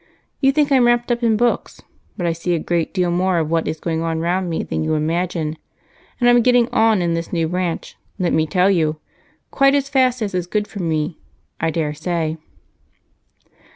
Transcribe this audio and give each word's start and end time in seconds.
You 0.39 0.51
think 0.51 0.71
I'm 0.71 0.87
wrapped 0.87 1.11
up 1.11 1.21
in 1.21 1.37
books, 1.37 1.83
but 2.17 2.25
I 2.25 2.33
see 2.33 2.55
a 2.55 2.59
great 2.59 2.91
deal 2.91 3.11
more 3.11 3.37
of 3.37 3.51
what 3.51 3.67
is 3.67 3.79
going 3.79 4.01
on 4.01 4.17
around 4.17 4.49
me 4.49 4.63
than 4.63 4.83
you 4.83 4.95
imagine, 4.95 5.59
and 6.19 6.27
I'm 6.27 6.41
getting 6.41 6.67
on 6.69 7.03
in 7.03 7.13
this 7.13 7.31
new 7.31 7.47
branch, 7.47 7.95
let 8.17 8.33
me 8.33 8.47
tell 8.47 8.71
you, 8.71 8.97
quite 9.51 9.75
as 9.75 9.89
fast 9.89 10.23
as 10.23 10.33
is 10.33 10.47
good 10.47 10.67
for 10.67 10.81
me, 10.81 11.19
I 11.59 11.69
daresay." 11.69 12.37